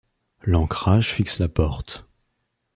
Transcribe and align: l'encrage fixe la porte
l'encrage 0.41 1.13
fixe 1.13 1.37
la 1.37 1.47
porte 1.47 2.07